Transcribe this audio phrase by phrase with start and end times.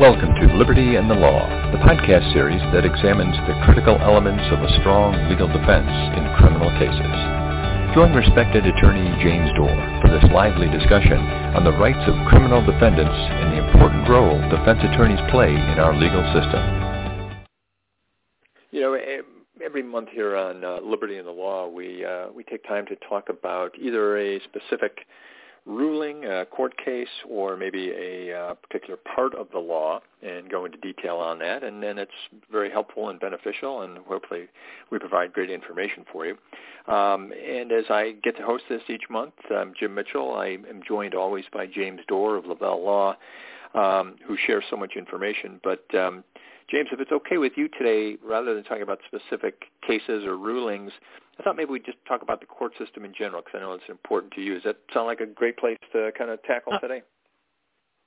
[0.00, 1.44] Welcome to Liberty and the Law,
[1.76, 6.72] the podcast series that examines the critical elements of a strong legal defense in criminal
[6.80, 7.16] cases.
[7.92, 11.20] Join respected attorney James Doerr for this lively discussion
[11.52, 15.92] on the rights of criminal defendants and the important role defense attorneys play in our
[15.92, 16.64] legal system.
[18.72, 18.96] You know,
[19.60, 22.96] every month here on uh, Liberty and the Law, we uh, we take time to
[23.04, 25.04] talk about either a specific
[25.70, 30.64] ruling, a court case, or maybe a uh, particular part of the law and go
[30.64, 31.62] into detail on that.
[31.62, 32.10] And then it's
[32.50, 34.48] very helpful and beneficial, and hopefully
[34.90, 36.36] we provide great information for you.
[36.92, 40.34] Um, and as I get to host this each month, I'm Jim Mitchell.
[40.34, 43.16] I am joined always by James Doerr of Lavelle Law,
[43.74, 45.60] um, who shares so much information.
[45.62, 46.24] But um,
[46.70, 50.92] James, if it's okay with you today, rather than talking about specific cases or rulings,
[51.38, 53.72] I thought maybe we'd just talk about the court system in general because I know
[53.72, 54.54] it's important to you.
[54.54, 57.02] Does that sound like a great place to kind of tackle today?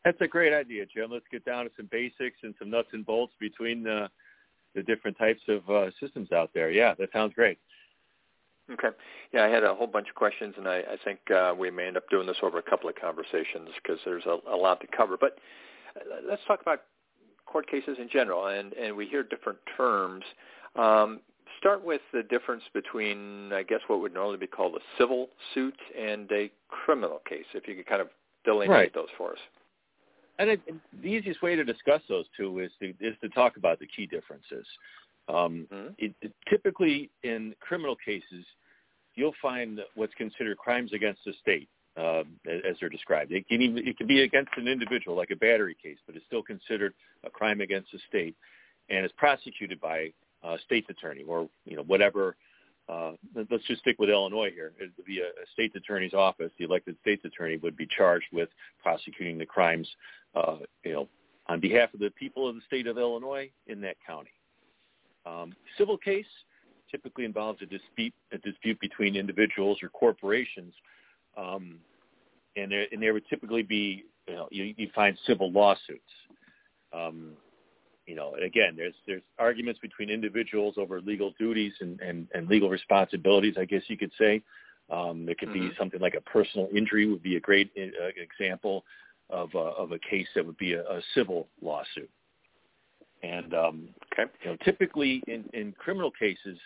[0.06, 1.11] That's a great idea, Jim.
[1.11, 4.09] Let's get down to some basics and some nuts and bolts between the,
[4.75, 6.72] the different types of uh, systems out there.
[6.72, 7.58] Yeah, that sounds great.
[8.72, 8.89] Okay.
[9.34, 11.88] Yeah, I had a whole bunch of questions, and I, I think uh, we may
[11.88, 14.88] end up doing this over a couple of conversations because there's a, a lot to
[14.88, 15.17] cover.
[15.19, 15.38] But
[15.97, 16.84] uh, let's talk about
[17.53, 20.23] court cases in general, and, and we hear different terms.
[20.75, 21.21] Um,
[21.59, 25.79] start with the difference between, I guess, what would normally be called a civil suit
[25.97, 28.09] and a criminal case, if you could kind of
[28.43, 28.93] delineate right.
[28.93, 29.37] those for us.
[30.39, 30.61] And it,
[31.01, 34.07] the easiest way to discuss those two is to is to talk about the key
[34.07, 34.65] differences.
[35.29, 35.88] Um, mm-hmm.
[35.99, 38.44] it, it, typically, in criminal cases,
[39.16, 43.31] you'll find what's considered crimes against the state, uh, as they're described.
[43.31, 46.25] It can even it can be against an individual, like a battery case, but it's
[46.25, 46.93] still considered
[47.23, 48.35] a crime against the state,
[48.89, 50.11] and is prosecuted by
[50.43, 52.35] a state's attorney or you know whatever.
[52.89, 53.13] Uh,
[53.49, 54.73] let's just stick with Illinois here.
[54.77, 56.51] It would be a, a state's attorney's office.
[56.59, 58.49] The elected state's attorney would be charged with
[58.81, 59.87] prosecuting the crimes,
[60.35, 61.07] uh, you know,
[61.47, 64.31] on behalf of the people of the state of Illinois in that county.
[65.25, 66.25] Um, civil case
[66.91, 70.73] typically involves a dispute a dispute between individuals or corporations,
[71.38, 71.79] um,
[72.55, 76.01] and there and there would typically be you know you, you find civil lawsuits.
[76.94, 77.33] Um,
[78.05, 82.69] you know, again, there's there's arguments between individuals over legal duties and, and, and legal
[82.69, 83.55] responsibilities.
[83.57, 84.43] I guess you could say
[84.91, 85.69] um, there could mm-hmm.
[85.69, 88.83] be something like a personal injury would be a great uh, example
[89.29, 92.09] of a, of a case that would be a, a civil lawsuit.
[93.23, 94.29] And um, okay.
[94.43, 96.57] you know, typically in, in criminal cases,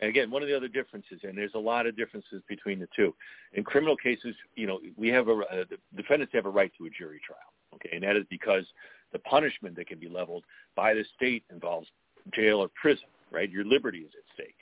[0.00, 2.88] and again, one of the other differences, and there's a lot of differences between the
[2.96, 3.14] two.
[3.52, 5.64] In criminal cases, you know, we have a uh,
[5.96, 7.38] defendants have a right to a jury trial.
[7.74, 8.64] Okay, and that is because
[9.12, 10.44] the punishment that can be leveled
[10.74, 11.86] by the state involves
[12.34, 13.04] jail or prison.
[13.30, 14.56] Right, your liberty is at stake.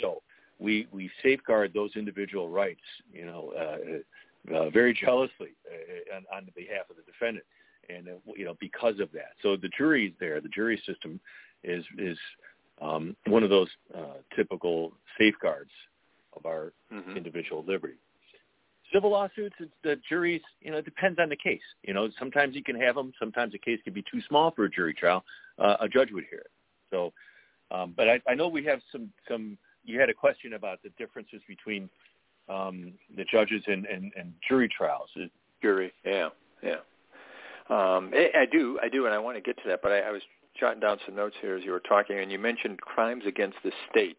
[0.00, 0.22] So
[0.58, 2.80] we we safeguard those individual rights,
[3.12, 7.44] you know, uh, uh, very jealously uh, on, on behalf of the defendant,
[7.90, 9.32] and uh, you know because of that.
[9.42, 10.40] So the jury is there.
[10.40, 11.20] The jury system
[11.64, 12.16] is is
[12.80, 15.70] um, one of those uh, typical safeguards
[16.36, 17.16] of our mm-hmm.
[17.16, 17.98] individual liberty.
[18.92, 21.60] Civil lawsuits, it's the juries, you know, it depends on the case.
[21.82, 23.12] You know, sometimes you can have them.
[23.18, 25.24] Sometimes a case can be too small for a jury trial.
[25.58, 26.50] Uh, a judge would hear it.
[26.90, 27.12] So,
[27.70, 30.88] um, but I, I know we have some, some, you had a question about the
[30.96, 31.90] differences between
[32.48, 35.10] um, the judges and, and, and jury trials.
[35.60, 36.28] Jury, yeah,
[36.62, 36.76] yeah.
[37.68, 39.98] Um, I, I do, I do, and I want to get to that, but I,
[40.00, 40.22] I was
[40.58, 43.72] jotting down some notes here as you were talking, and you mentioned crimes against the
[43.90, 44.18] state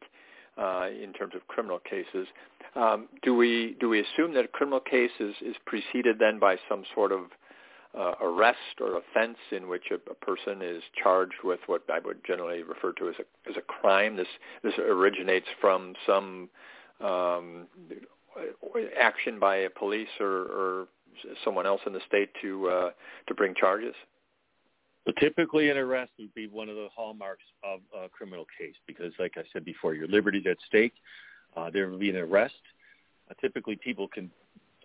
[0.57, 2.27] uh, in terms of criminal cases.
[2.75, 6.57] Um, do we do we assume that a criminal case is, is preceded then by
[6.67, 7.21] some sort of
[7.97, 12.23] uh, arrest or offense in which a, a person is charged with what I would
[12.25, 14.15] generally refer to as a as a crime?
[14.15, 14.27] This
[14.63, 16.49] this originates from some
[17.01, 17.67] um,
[18.99, 20.87] action by a police or, or
[21.43, 22.89] someone else in the state to uh,
[23.27, 23.95] to bring charges.
[25.05, 29.13] So typically an arrest would be one of the hallmarks of a criminal case because,
[29.19, 30.93] like I said before, your liberty's at stake.
[31.55, 32.53] Uh, there will be an arrest.
[33.29, 34.29] Uh, typically people can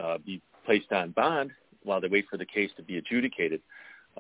[0.01, 1.51] uh, be placed on bond
[1.83, 3.61] while they wait for the case to be adjudicated,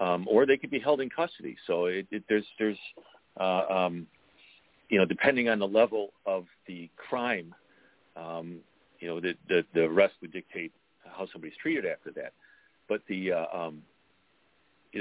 [0.00, 1.56] um, or they could be held in custody.
[1.66, 2.78] So it, it, there's, there's
[3.40, 4.06] uh, um,
[4.88, 7.54] you know, depending on the level of the crime,
[8.16, 8.58] um,
[9.00, 10.72] you know, the, the, the arrest would dictate
[11.04, 12.32] how somebody's treated after that.
[12.88, 13.82] But the uh, um,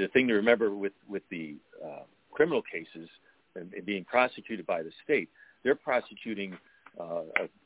[0.00, 2.02] the thing to remember with with the uh,
[2.32, 3.08] criminal cases
[3.54, 5.28] and, and being prosecuted by the state,
[5.62, 6.56] they're prosecuting
[7.00, 7.22] uh,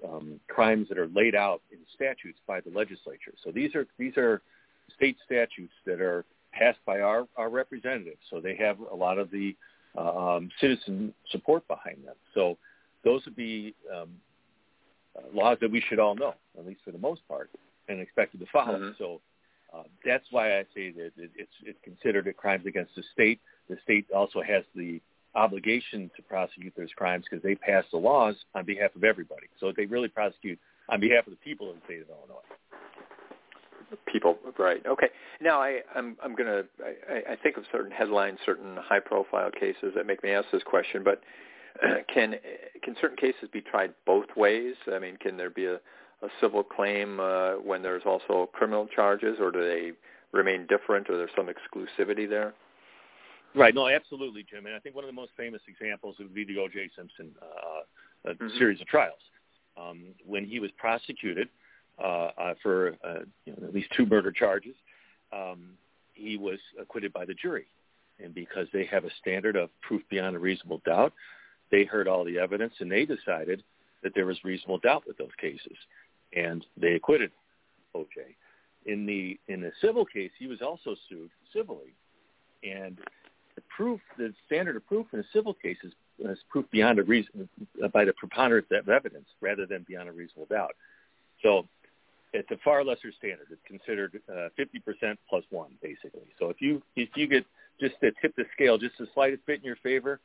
[0.07, 3.33] um, crimes that are laid out in statutes by the legislature.
[3.45, 4.43] So these are these are
[4.97, 8.21] state statutes that are passed by our, our representatives.
[8.31, 9.55] So they have a lot of the
[9.97, 12.17] uh, um, citizen support behind them.
[12.35, 12.57] So
[13.05, 14.11] those would be um,
[15.17, 17.51] uh, laws that we should all know, at least for the most part,
[17.89, 18.79] and expected to follow.
[18.79, 18.91] Mm-hmm.
[18.99, 19.21] So
[19.75, 23.41] uh, that's why I say that it's it's considered a crimes against the state.
[23.69, 25.01] The state also has the
[25.35, 29.47] obligation to prosecute those crimes because they pass the laws on behalf of everybody.
[29.61, 32.43] So they really prosecute on behalf of the people of the state of Illinois.
[34.11, 34.85] People, right?
[34.87, 35.09] Okay.
[35.41, 36.63] Now I, I'm I'm gonna
[37.11, 41.03] I, I think of certain headlines, certain high-profile cases that make me ask this question.
[41.03, 41.23] But
[42.13, 42.35] can
[42.83, 44.75] can certain cases be tried both ways?
[44.93, 45.79] I mean, can there be a,
[46.23, 49.93] a civil claim uh, when there's also criminal charges, or do they
[50.33, 52.55] remain different, or there's some exclusivity there?
[53.55, 53.75] Right.
[53.75, 54.67] No, absolutely, Jim.
[54.67, 56.91] And I think one of the most famous examples would be the O.J.
[56.97, 58.49] Simpson uh, mm-hmm.
[58.59, 59.19] series of trials.
[59.77, 61.49] Um, when he was prosecuted
[62.03, 64.75] uh, uh, for uh, you know, at least two murder charges,
[65.33, 65.71] um,
[66.15, 67.67] he was acquitted by the jury.
[68.23, 71.13] And because they have a standard of proof beyond a reasonable doubt,
[71.71, 73.63] they heard all the evidence and they decided
[74.03, 75.77] that there was reasonable doubt with those cases,
[76.35, 77.31] and they acquitted
[77.95, 78.37] O.J.
[78.87, 81.95] In the in the civil case, he was also sued civilly,
[82.63, 82.99] and
[83.59, 87.03] the proof, the standard of proof in a civil case is, is proof beyond a
[87.03, 87.49] reason
[87.93, 90.77] by the preponderance of evidence rather than beyond a reasonable doubt.
[91.43, 91.67] So
[92.33, 93.49] it's a far lesser standard.
[93.51, 96.29] It's considered uh, 50% plus one, basically.
[96.39, 97.45] So if you if you get
[97.81, 100.21] just to tip the scale just the slightest bit in your favor,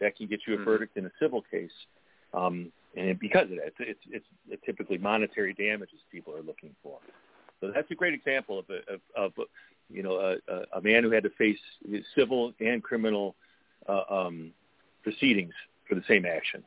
[0.00, 0.64] that can get you a mm-hmm.
[0.64, 1.70] verdict in a civil case.
[2.32, 6.98] Um, and because of that, it's, it's, it's typically monetary damages people are looking for.
[7.60, 9.46] So that's a great example of a, of, of
[9.90, 11.58] you know a, a man who had to face
[12.16, 13.34] civil and criminal
[13.88, 14.52] uh, um,
[15.02, 15.54] proceedings
[15.88, 16.62] for the same action.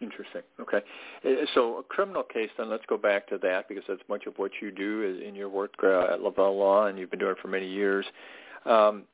[0.00, 0.42] Interesting.
[0.60, 0.80] Okay.
[1.24, 4.34] Uh, so a criminal case, then let's go back to that because that's much of
[4.36, 7.38] what you do in your work uh, at Lavelle Law, and you've been doing it
[7.40, 8.04] for many years.
[8.66, 9.04] Um,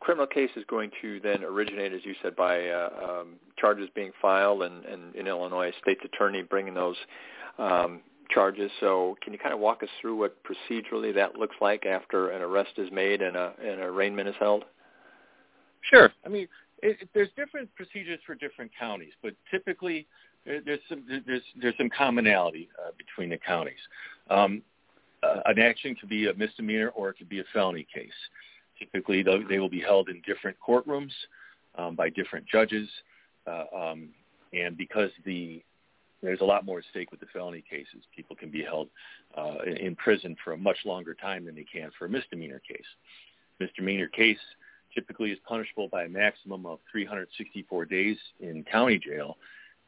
[0.00, 4.12] criminal case is going to then originate, as you said, by uh, um, charges being
[4.20, 6.96] filed, and, and in Illinois, state's attorney bringing those
[7.58, 8.00] um,
[8.30, 8.70] charges.
[8.80, 12.42] So can you kind of walk us through what procedurally that looks like after an
[12.42, 14.64] arrest is made and a, an arraignment is held?
[15.82, 16.10] Sure.
[16.24, 16.48] I mean,
[16.82, 20.06] it, it, there's different procedures for different counties, but typically
[20.44, 23.74] there's some there's there's some commonality uh, between the counties.
[24.30, 24.62] Um,
[25.22, 28.10] uh, an action could be a misdemeanor or it could be a felony case.
[28.78, 31.12] Typically, they will be held in different courtrooms
[31.76, 32.88] um, by different judges,
[33.46, 34.08] uh, um,
[34.52, 35.62] and because the
[36.22, 38.02] there's a lot more at stake with the felony cases.
[38.14, 38.88] People can be held
[39.36, 42.86] uh, in prison for a much longer time than they can for a misdemeanor case.
[43.60, 44.38] Misdemeanor case
[44.94, 49.36] typically is punishable by a maximum of 364 days in county jail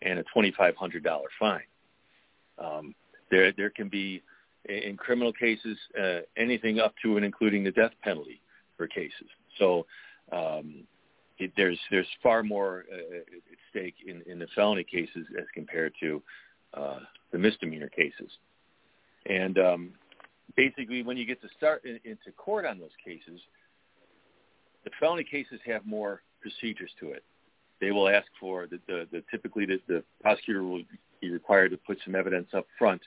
[0.02, 1.02] and a $2,500
[1.38, 1.60] fine.
[2.58, 2.94] Um,
[3.30, 4.22] there, there can be
[4.66, 8.40] in criminal cases uh, anything up to and including the death penalty
[8.78, 9.28] for cases.
[9.58, 9.84] So
[10.32, 10.84] um,
[11.38, 13.24] it, there's there's far more uh, at
[13.70, 16.22] stake in, in the felony cases as compared to
[16.72, 17.00] uh,
[17.32, 18.30] the misdemeanor cases.
[19.26, 19.90] And um,
[20.56, 23.40] basically, when you get to start in, into court on those cases,
[24.84, 27.22] the felony cases have more procedures to it.
[27.80, 30.82] They will ask for the, the, the typically the, the prosecutor will
[31.20, 33.02] be required to put some evidence up front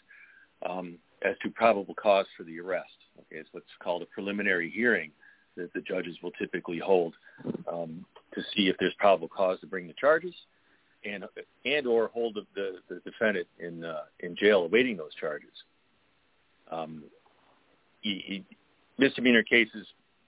[0.67, 2.89] um, as to probable cause for the arrest.
[3.19, 5.12] Okay, it's what's called a preliminary hearing
[5.58, 7.13] that the judges will typically hold
[7.72, 10.34] um, to see if there's probable cause to bring the charges
[11.03, 11.25] and
[11.65, 15.50] and or hold the, the, defendant in uh, in jail awaiting those charges.
[16.70, 17.03] Um,
[18.01, 18.46] he, he,
[18.98, 19.86] misdemeanor cases,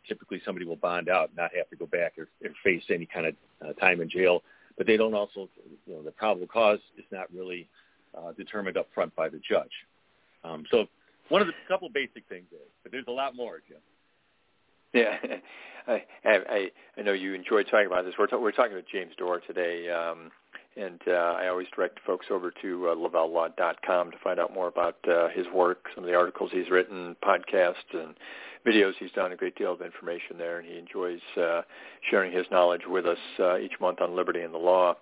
[0.08, 3.28] typically somebody will bond out, not have to go back or, or face any kind
[3.28, 4.44] of uh, time in jail,
[4.78, 5.48] but they don't also,
[5.86, 7.68] you know, the probable cause is not really
[8.18, 9.72] uh, determined up front by the judge.
[10.44, 10.88] Um, so
[11.30, 13.78] one of the couple basic things is, but there's a lot more, Jim.
[14.94, 15.18] Yeah,
[15.88, 18.14] I, I I know you enjoyed talking about this.
[18.18, 20.32] We're ta- we're talking with James Doerr today, um,
[20.78, 24.98] and uh, I always direct folks over to uh, lavellelaw.com to find out more about
[25.10, 28.16] uh, his work, some of the articles he's written, podcasts, and
[28.66, 29.32] videos he's done.
[29.32, 31.62] A great deal of information there, and he enjoys uh,
[32.10, 34.96] sharing his knowledge with us uh, each month on liberty and the law.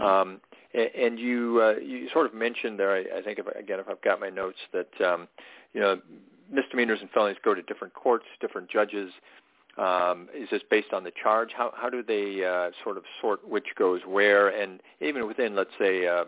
[0.00, 0.40] Um,
[0.74, 4.02] and you uh, you sort of mentioned there, I, I think if, again if I've
[4.02, 5.28] got my notes that um,
[5.72, 6.00] you know
[6.50, 9.12] misdemeanors and felonies go to different courts, different judges.
[9.76, 11.50] Um, is this based on the charge?
[11.56, 14.48] How how do they uh, sort of sort which goes where?
[14.48, 16.24] And even within, let's say, uh,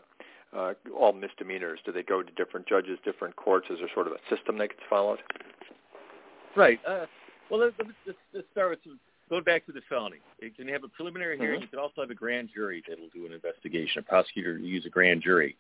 [0.56, 1.80] uh, all misdemeanors?
[1.85, 3.66] Do they go to different judges, different courts?
[3.70, 5.20] Is there sort of a system that gets followed?
[6.56, 6.80] Right.
[6.87, 7.06] Uh,
[7.50, 7.75] well, let's,
[8.06, 8.78] let's, let's start with
[9.28, 10.18] going back to the felony.
[10.40, 11.61] You can have a preliminary hearing.
[11.61, 11.62] Mm-hmm.
[11.62, 14.00] You can also have a grand jury that will do an investigation.
[14.00, 15.56] A prosecutor will use a grand jury.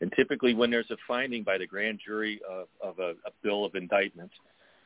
[0.00, 3.64] And typically when there's a finding by the grand jury of, of a, a bill
[3.64, 4.30] of indictment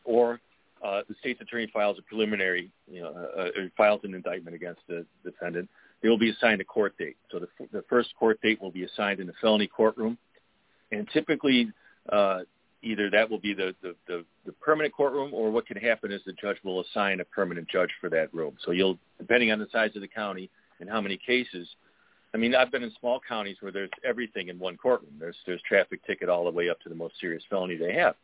[0.05, 0.41] or
[0.83, 4.81] uh, the state's attorney files a preliminary, you know, uh, uh, files an indictment against
[4.89, 5.69] the defendant,
[6.03, 7.17] they will be assigned a court date.
[7.31, 10.19] So the, the first court date will be assigned in the felony courtroom.
[10.91, 11.71] And typically
[12.09, 12.41] uh,
[12.83, 16.21] either that will be the, the, the, the permanent courtroom or what can happen is
[16.27, 18.57] the judge will assign a permanent judge for that room.
[18.65, 20.51] So you'll, depending on the size of the county
[20.81, 21.69] and how many cases,
[22.35, 25.13] I mean, I've been in small counties where there's everything in one courtroom.
[25.19, 28.15] There's there's traffic ticket all the way up to the most serious felony they have.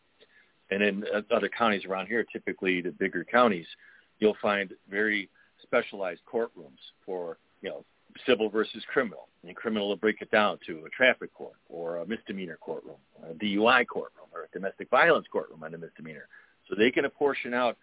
[0.71, 3.67] And in uh, other counties around here, typically the bigger counties,
[4.19, 5.29] you'll find very
[5.63, 7.85] specialized courtrooms for you know
[8.27, 9.29] civil versus criminal.
[9.47, 13.35] And criminal will break it down to a traffic court or a misdemeanor courtroom, a
[13.35, 16.29] DUI courtroom, or a domestic violence courtroom on a misdemeanor.
[16.69, 17.77] So they can apportion out,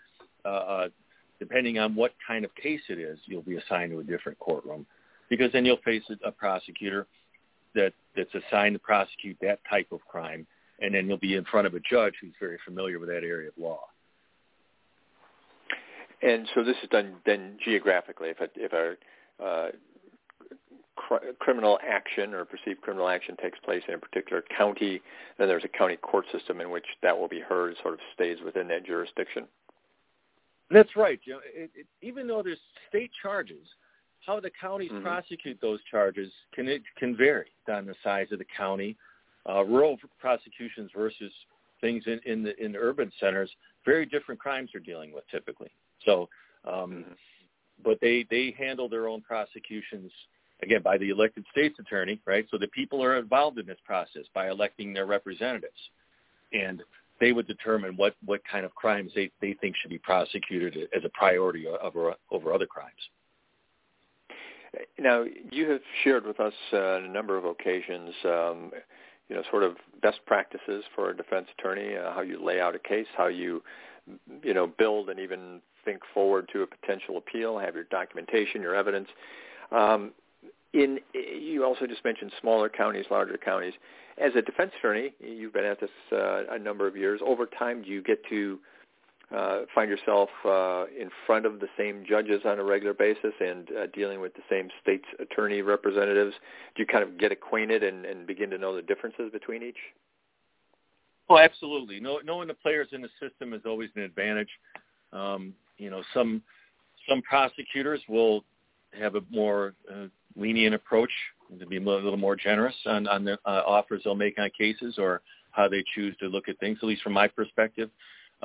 [0.44, 0.88] uh, uh,
[1.40, 4.86] depending on what kind of case it is, you'll be assigned to a different courtroom
[5.30, 7.08] because then you'll face a, prosecutor
[7.74, 10.46] that that's assigned to prosecute that type of crime,
[10.80, 13.50] and then you'll be in front of a judge who's very familiar with that area
[13.50, 13.82] of law.
[16.22, 18.30] And so this is done then geographically.
[18.30, 19.72] If a, if a uh,
[20.96, 25.02] cr- criminal action or perceived criminal action takes place in a particular county,
[25.38, 28.38] then there's a county court system in which that will be heard, sort of stays
[28.44, 29.46] within that jurisdiction.
[30.72, 31.20] That's right.
[31.26, 32.58] You know, it, it, even though there's
[32.90, 33.68] state charges,
[34.26, 35.02] how the counties Mhm.
[35.02, 38.98] prosecute those charges can it can vary on the size of the county.
[39.48, 41.32] Uh, rural prosecutions versus
[41.82, 45.70] things in, in the in urban centers, very different crimes they're dealing with typically.
[46.04, 46.30] So,
[46.64, 47.16] um,
[47.84, 50.12] but they they handle their own prosecutions
[50.64, 52.48] again by the elected state's attorney, right?
[52.50, 55.90] So the people are involved in this process by electing their representatives,
[56.54, 56.82] and
[57.20, 61.04] they would determine what what kind of crimes they they think should be prosecuted as
[61.04, 63.10] a priority over over other crimes.
[65.00, 68.72] Now, you have shared with us uh, on a number of occasions, um,
[69.30, 72.76] you know, sort of best practices for a defense attorney, uh, how you lay out
[72.76, 73.64] a case, how you,
[74.44, 78.76] you know, build and even think forward to a potential appeal, have your documentation, your
[78.76, 79.08] evidence.
[79.72, 80.12] Um,
[80.74, 83.74] in you also just mentioned smaller counties, larger counties.
[84.18, 87.22] As a defense attorney, you've been at this uh, a number of years.
[87.26, 88.60] Over time, do you get to
[89.34, 93.70] uh, find yourself uh, in front of the same judges on a regular basis and
[93.72, 96.34] uh, dealing with the same state's attorney representatives?
[96.76, 99.78] Do you kind of get acquainted and, and begin to know the differences between each?
[101.30, 102.00] Oh, absolutely.
[102.00, 104.50] Know, knowing the players in the system is always an advantage.
[105.12, 106.42] Um, you know, some
[107.10, 108.44] some prosecutors will
[109.00, 110.06] have a more uh,
[110.36, 111.12] lenient approach
[111.60, 114.96] to be a little more generous on, on the uh, offers they'll make on cases
[114.98, 116.78] or how they choose to look at things.
[116.82, 117.90] At least from my perspective,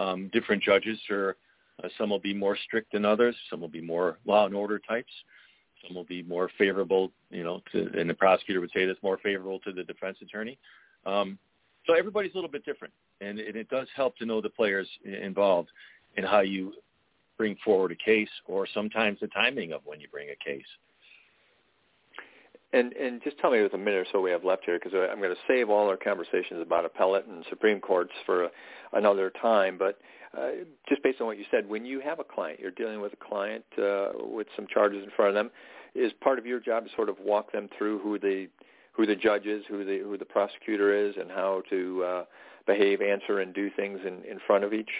[0.00, 1.36] um, different judges are
[1.84, 3.36] uh, some will be more strict than others.
[3.48, 5.12] Some will be more law and order types.
[5.86, 9.18] Some will be more favorable, you know, to, and the prosecutor would say that's more
[9.22, 10.58] favorable to the defense attorney.
[11.06, 11.38] Um,
[11.86, 14.86] so everybody's a little bit different, and, and it does help to know the players
[15.04, 15.70] involved
[16.16, 16.74] and how you
[17.38, 20.66] bring forward a case, or sometimes the timing of when you bring a case.
[22.72, 24.92] And and just tell me with a minute or so we have left here, because
[24.94, 28.48] I'm going to save all our conversations about appellate and Supreme Courts for
[28.92, 29.76] another time.
[29.76, 29.98] But
[30.38, 30.50] uh,
[30.88, 33.16] just based on what you said, when you have a client, you're dealing with a
[33.16, 35.50] client uh, with some charges in front of them.
[35.96, 38.48] Is part of your job to sort of walk them through who the
[38.92, 42.24] who the judge is, who the who the prosecutor is, and how to uh,
[42.66, 44.90] behave, answer, and do things in in front of each?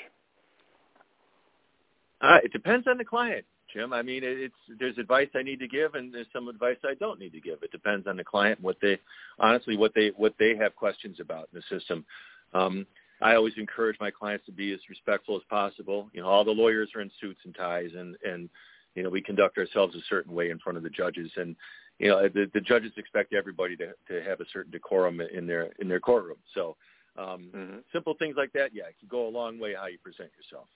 [2.21, 3.45] Uh, it depends on the client.
[3.73, 3.93] Jim.
[3.93, 7.19] I mean, it's there's advice I need to give, and there's some advice I don't
[7.19, 7.63] need to give.
[7.63, 8.99] It depends on the client, what they
[9.39, 12.05] honestly what they what they have questions about in the system.
[12.53, 12.87] Um,
[13.23, 16.09] I always encourage my clients to be as respectful as possible.
[16.13, 18.49] You know, all the lawyers are in suits and ties, and and
[18.95, 21.57] you know we conduct ourselves a certain way in front of the judges, and
[21.99, 25.71] you know the, the judges expect everybody to to have a certain decorum in their
[25.79, 26.39] in their courtroom.
[26.55, 26.77] So
[27.17, 27.79] um, mm-hmm.
[27.93, 30.67] simple things like that, yeah, it can go a long way how you present yourself.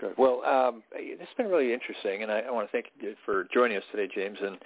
[0.00, 0.14] Good.
[0.16, 3.76] Well, um, it's been really interesting, and I, I want to thank you for joining
[3.76, 4.58] us today, James, and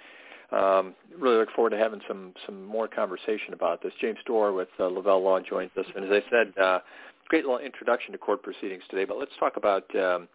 [0.51, 3.91] um, really look forward to having some some more conversation about this.
[3.99, 6.79] James Doerr with uh, Lavelle Law joins us, and as I said, uh,
[7.27, 9.03] great little introduction to court proceedings today.
[9.03, 10.29] But let's talk about um,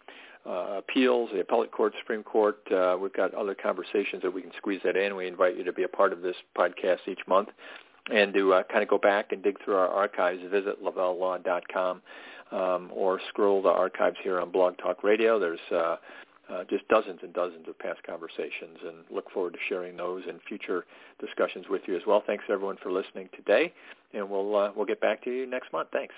[0.45, 2.59] uh, appeals, the appellate court, Supreme Court.
[2.71, 5.15] Uh, we've got other conversations that we can squeeze that in.
[5.15, 7.49] We invite you to be a part of this podcast each month
[8.13, 10.41] and to uh, kind of go back and dig through our archives.
[10.51, 12.01] Visit lavellelaw.com
[12.51, 15.39] um, or scroll the archives here on Blog Talk Radio.
[15.39, 15.95] There's uh,
[16.51, 20.39] uh, just dozens and dozens of past conversations and look forward to sharing those in
[20.47, 20.85] future
[21.19, 22.23] discussions with you as well.
[22.25, 23.73] Thanks everyone for listening today,
[24.13, 25.89] and we'll uh, we'll get back to you next month.
[25.93, 26.13] Thanks.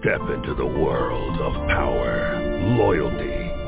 [0.00, 2.40] Step into the world of power,
[2.76, 3.35] loyalty,